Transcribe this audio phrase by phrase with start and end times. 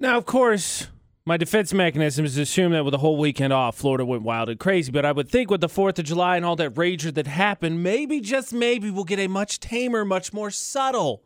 [0.00, 0.88] Now, of course,
[1.26, 4.48] my defense mechanism is to assume that with the whole weekend off, Florida went wild
[4.48, 4.92] and crazy.
[4.92, 7.82] But I would think with the 4th of July and all that rager that happened,
[7.82, 11.24] maybe, just maybe, we'll get a much tamer, much more subtle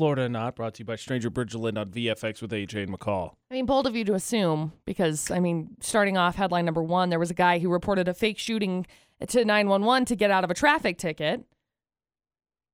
[0.00, 3.34] Florida Not, brought to you by Stranger Bridgeland on VFX with AJ and McCall.
[3.50, 7.10] I mean, bold of you to assume because, I mean, starting off headline number one,
[7.10, 8.86] there was a guy who reported a fake shooting
[9.28, 11.44] to 911 to get out of a traffic ticket.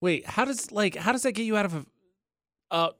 [0.00, 1.86] Wait, how does like how does that get you out of a
[2.70, 2.90] uh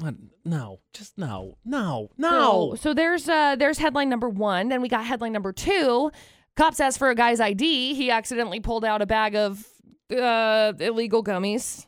[0.00, 0.14] what?
[0.44, 1.58] no, just no.
[1.64, 2.10] No.
[2.16, 2.70] No.
[2.70, 4.68] So, so there's uh there's headline number one.
[4.68, 6.10] Then we got headline number two.
[6.56, 7.94] Cops asked for a guy's ID.
[7.94, 9.64] He accidentally pulled out a bag of
[10.10, 11.86] uh illegal gummies.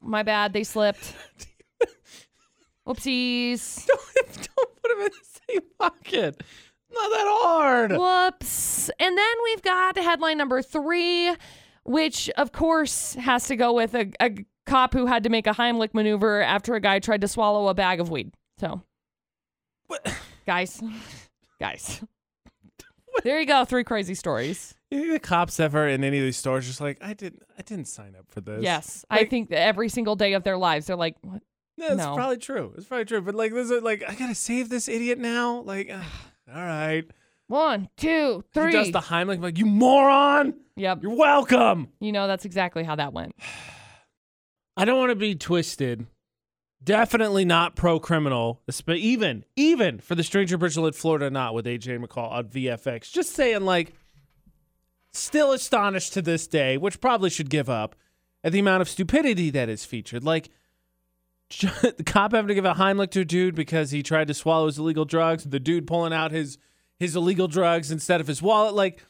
[0.00, 1.14] My bad, they slipped.
[2.86, 3.86] Whoopsies.
[4.14, 6.42] don't, don't put him in the same pocket.
[6.92, 7.92] Not that hard.
[7.92, 8.90] Whoops.
[8.98, 11.34] And then we've got headline number three,
[11.84, 14.34] which of course has to go with a, a
[14.70, 17.74] cop who had to make a Heimlich maneuver after a guy tried to swallow a
[17.74, 18.32] bag of weed.
[18.58, 18.82] So,
[19.86, 20.06] What?
[20.46, 20.82] guys,
[21.58, 22.00] guys,
[23.24, 23.64] there you go.
[23.64, 24.74] Three crazy stories.
[24.90, 27.62] You think the cops ever in any of these stores just like I didn't I
[27.62, 28.62] didn't sign up for this.
[28.62, 31.42] Yes, I think that every single day of their lives, they're like, what?
[31.76, 32.14] Yeah, it's No.
[32.14, 32.74] probably true.
[32.76, 33.22] It's probably true.
[33.22, 35.60] But like, there's a, like, I gotta save this idiot now.
[35.62, 36.04] Like, ugh,
[36.54, 37.04] all right.
[37.46, 38.66] One, two, three.
[38.66, 39.40] He does the Heimlich.
[39.42, 40.54] Like, you moron.
[40.76, 41.02] yep.
[41.02, 41.88] You're welcome.
[42.00, 43.34] You know, that's exactly how that went.
[44.76, 46.06] I don't want to be twisted.
[46.82, 48.62] Definitely not pro criminal.
[48.88, 53.12] Even even for the Stranger Bridgeland, Florida, not with AJ McCall on VFX.
[53.12, 53.92] Just saying, like,
[55.12, 57.96] still astonished to this day, which probably should give up
[58.42, 60.24] at the amount of stupidity that is featured.
[60.24, 60.48] Like,
[61.60, 64.66] the cop having to give a Heimlich to a dude because he tried to swallow
[64.66, 65.44] his illegal drugs.
[65.44, 66.58] The dude pulling out his
[66.98, 68.74] his illegal drugs instead of his wallet.
[68.74, 69.04] Like,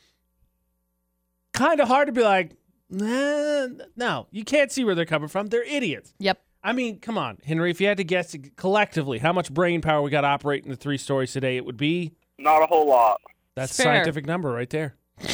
[1.53, 2.53] kind of hard to be like,
[2.91, 5.47] nah, no, you can't see where they're coming from.
[5.49, 6.13] They're idiots.
[6.19, 6.41] Yep.
[6.63, 7.71] I mean, come on, Henry.
[7.71, 10.99] If you had to guess collectively how much brain power we got operating the three
[10.99, 13.21] stories today, it would be Not a whole lot.
[13.55, 13.85] that's Fair.
[13.85, 14.97] scientific number right there.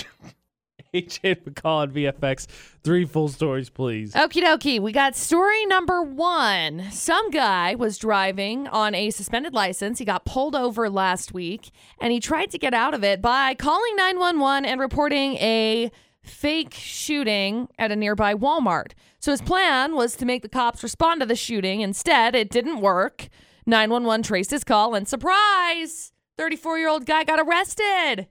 [0.94, 2.46] AJ McCall on VFX.
[2.82, 4.14] Three full stories, please.
[4.14, 4.80] Okie dokie.
[4.80, 6.90] We got story number one.
[6.90, 9.98] Some guy was driving on a suspended license.
[9.98, 11.70] He got pulled over last week
[12.00, 15.90] and he tried to get out of it by calling 911 and reporting a
[16.28, 18.92] fake shooting at a nearby Walmart.
[19.18, 21.80] So his plan was to make the cops respond to the shooting.
[21.80, 23.28] Instead, it didn't work.
[23.66, 26.12] 911 traced his call and surprise!
[26.38, 28.28] 34 year old guy got arrested.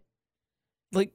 [0.94, 1.11] Like,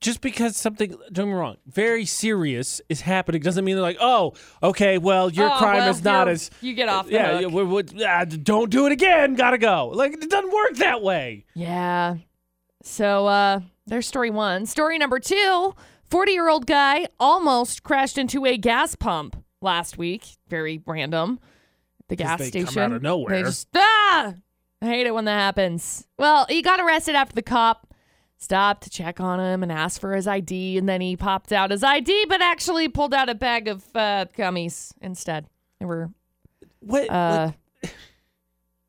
[0.00, 3.98] just because something, don't get me wrong, very serious is happening doesn't mean they're like,
[4.00, 4.32] oh,
[4.62, 6.50] okay, well, your Oh, crime well, is not as.
[6.62, 7.40] You get off the yeah, hook.
[7.42, 9.34] yeah we, we, ah, don't do it again.
[9.34, 9.88] Gotta go.
[9.88, 11.44] Like, it doesn't work that way.
[11.54, 12.16] Yeah.
[12.82, 14.64] So uh there's story one.
[14.64, 15.74] Story number two
[16.10, 20.24] 40 year old guy almost crashed into a gas pump last week.
[20.48, 21.38] Very random.
[22.08, 22.82] The gas they come station.
[22.82, 23.36] out of nowhere.
[23.36, 24.34] They just, ah!
[24.82, 26.06] I hate it when that happens.
[26.18, 27.86] Well, he got arrested after the cop
[28.38, 30.78] stopped to check on him and asked for his ID.
[30.78, 34.24] And then he popped out his ID, but actually pulled out a bag of uh,
[34.36, 35.46] gummies instead.
[35.78, 36.10] They were,
[36.80, 37.08] What?
[37.10, 37.52] uh,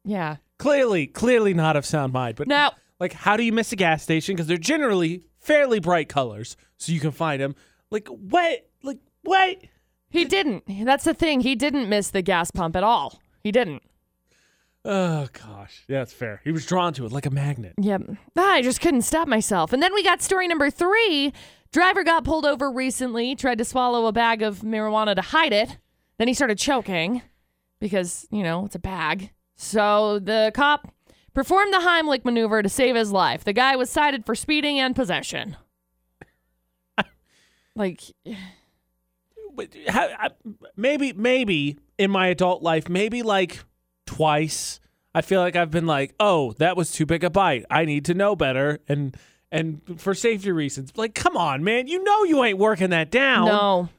[0.06, 0.38] yeah.
[0.58, 2.38] clearly, clearly not of sound mind.
[2.38, 4.36] But Now, like, how do you miss a gas station?
[4.36, 7.56] Because they're generally fairly bright colors, so you can find him.
[7.90, 8.70] Like, what?
[8.84, 9.58] Like, what?
[10.10, 10.64] He didn't.
[10.86, 11.42] That's the thing.
[11.42, 13.22] He didn't miss the gas pump at all.
[13.44, 13.84] He didn't.
[14.84, 16.42] Oh gosh, yeah, it's fair.
[16.44, 17.74] He was drawn to it like a magnet.
[17.80, 18.02] Yep.
[18.36, 19.74] Ah, I just couldn't stop myself.
[19.74, 21.34] And then we got story number three.
[21.72, 25.78] Driver got pulled over recently, tried to swallow a bag of marijuana to hide it.
[26.18, 27.22] Then he started choking
[27.80, 29.32] because, you know, it's a bag.
[29.56, 30.92] So the cop
[31.34, 33.44] performed the Heimlich maneuver to save his life.
[33.44, 35.58] The guy was cited for speeding and possession.
[37.76, 38.02] like,
[39.54, 40.30] But how, I,
[40.76, 43.64] maybe, maybe in my adult life, maybe like
[44.06, 44.80] twice,
[45.14, 47.66] I feel like I've been like, oh, that was too big a bite.
[47.70, 49.16] I need to know better, and
[49.52, 50.94] and for safety reasons.
[50.96, 53.48] Like, come on, man, you know you ain't working that down.
[53.48, 53.90] no.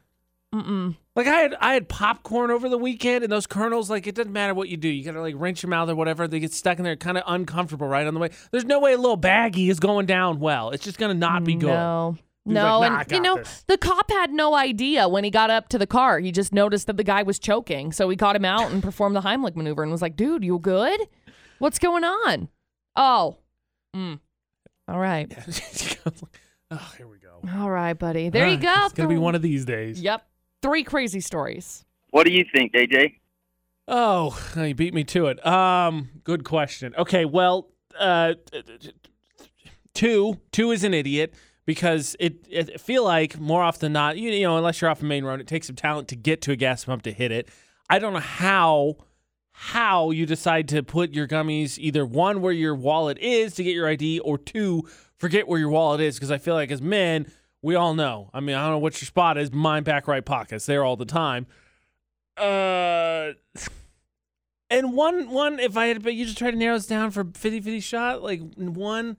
[0.54, 0.96] Mm-mm.
[1.16, 4.32] Like I had I had popcorn over the weekend, and those kernels, like it doesn't
[4.32, 6.28] matter what you do, you gotta like rinse your mouth or whatever.
[6.28, 8.31] They get stuck in there, kind of uncomfortable right on the way.
[8.50, 10.70] There's no way a little baggie is going down well.
[10.70, 11.69] It's just gonna not be good.
[11.69, 12.16] No.
[12.44, 15.22] He No, like, "Nah, I and you know, this." the cop had no idea when
[15.22, 16.19] he got up to the car.
[16.19, 17.93] He just noticed that the guy was choking.
[17.93, 20.58] So he caught him out and performed the Heimlich maneuver and was like, dude, you
[20.58, 21.00] good?
[21.60, 22.48] What's going on?
[22.96, 23.37] Oh.
[23.94, 24.19] Mm.
[24.88, 25.32] All right.
[26.70, 27.40] oh, here we go.
[27.60, 28.28] All right, buddy.
[28.28, 28.84] There you Ah, go.
[28.87, 30.00] It's gonna be one of these days.
[30.02, 30.26] Yep.
[30.62, 31.85] Three crazy stories.
[32.11, 33.17] What do you think, AJ?
[33.88, 35.44] Oh, you beat me to it.
[35.44, 36.94] Um, good question.
[36.97, 37.69] Okay, well,
[37.99, 38.35] uh,
[39.93, 41.35] two, two is an idiot
[41.67, 44.91] because it, it I feel like more often than not, you, you know, unless you're
[44.91, 47.12] off a main road, it takes some talent to get to a gas pump to
[47.12, 47.49] hit it.
[47.91, 48.97] I don't know how
[49.55, 53.75] how you decide to put your gummies either one where your wallet is to get
[53.75, 54.88] your ID or two
[55.19, 57.31] forget where your wallet is because I feel like as men
[57.62, 58.31] we all know.
[58.35, 59.53] I mean, I don't know what your spot is.
[59.53, 61.47] Mine back right pockets there all the time.
[62.37, 63.32] Uh
[64.70, 67.25] and one one if I had but you just try to narrow this down for
[67.25, 69.19] 50-50 shot like one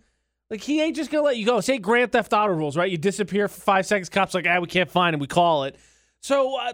[0.50, 1.62] like he ain't just gonna let you go.
[1.62, 2.92] Say Grand Theft Auto rules, right?
[2.92, 4.10] You disappear for five seconds.
[4.10, 5.20] Cops like, ah, we can't find him.
[5.20, 5.76] We call it.
[6.20, 6.74] So uh,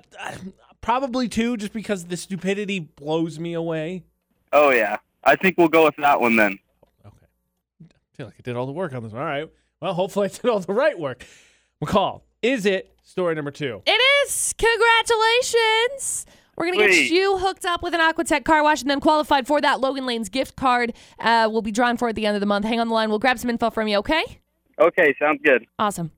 [0.81, 4.03] probably two, just because the stupidity blows me away.
[4.51, 6.59] Oh yeah, I think we'll go with that one then.
[7.05, 7.25] Okay,
[7.83, 9.13] I feel like I did all the work on this.
[9.13, 9.21] One.
[9.21, 9.49] All right.
[9.79, 11.25] Well, hopefully I did all the right work.
[11.83, 13.81] McCall, is it story number two?
[13.85, 14.53] It is.
[14.57, 16.25] Congratulations.
[16.57, 17.11] We're going to get Sweet.
[17.11, 20.27] you hooked up with an Aquatech car wash and then qualified for that Logan Lane's
[20.27, 20.93] gift card.
[21.17, 22.65] Uh, we'll be drawn for at the end of the month.
[22.65, 23.09] Hang on the line.
[23.09, 24.41] We'll grab some info from you, okay?
[24.77, 25.65] Okay, sounds good.
[25.77, 26.11] Awesome.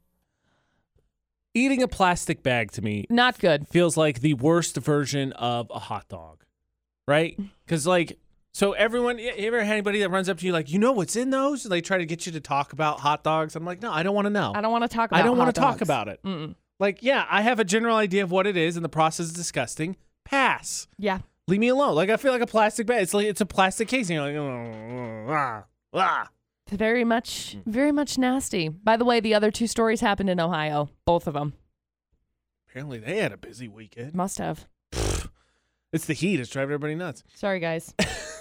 [1.53, 3.67] Eating a plastic bag to me Not good.
[3.67, 6.43] feels like the worst version of a hot dog,
[7.07, 7.37] right?
[7.65, 8.17] Because like,
[8.53, 11.15] so everyone, you ever had anybody that runs up to you like, you know what's
[11.15, 11.63] in those?
[11.65, 13.55] And they try to get you to talk about hot dogs.
[13.55, 14.51] I'm like, no, I don't want to know.
[14.53, 16.21] I don't want to talk about I don't want to talk about it.
[16.23, 16.55] Mm-mm.
[16.79, 19.33] Like, yeah, I have a general idea of what it is, and the process is
[19.33, 19.95] disgusting.
[20.25, 20.87] Pass.
[20.97, 21.19] Yeah.
[21.47, 21.95] Leave me alone.
[21.95, 23.03] Like I feel like a plastic bag.
[23.03, 24.15] It's like it's a plastic casing.
[24.15, 25.63] You're like, "Oh, ah,
[25.93, 26.29] ah."
[26.69, 28.69] Very much, very much nasty.
[28.69, 30.89] By the way, the other two stories happened in Ohio.
[31.05, 31.53] Both of them.
[32.69, 34.15] Apparently they had a busy weekend.
[34.15, 34.67] Must have.
[35.91, 36.39] It's the heat.
[36.39, 37.23] It's driving everybody nuts.
[37.35, 37.93] Sorry, guys.